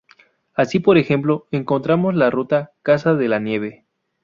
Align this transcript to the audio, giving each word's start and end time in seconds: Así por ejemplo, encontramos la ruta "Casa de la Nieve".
Así 0.55 0.79
por 0.79 0.97
ejemplo, 0.97 1.45
encontramos 1.51 2.15
la 2.15 2.31
ruta 2.31 2.73
"Casa 2.81 3.13
de 3.13 3.27
la 3.27 3.37
Nieve". 3.39 3.85